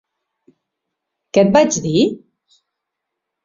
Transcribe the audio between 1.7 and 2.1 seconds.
dir?